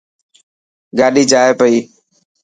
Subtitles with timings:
[0.97, 1.75] گاڏي جائي پئي.